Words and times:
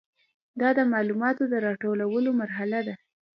دا 0.59 0.69
د 0.77 0.79
معلوماتو 0.93 1.43
د 1.51 1.53
راټولولو 1.67 2.29
مرحله 2.41 2.79
ده. 2.87 2.95